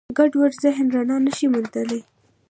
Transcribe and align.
ګډوډ 0.17 0.51
ذهن 0.63 0.87
رڼا 0.95 1.17
نهشي 1.25 1.47
موندلی. 1.51 1.99